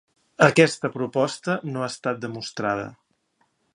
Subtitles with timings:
[0.45, 2.89] Aquesta proposta no ha estat demostrada.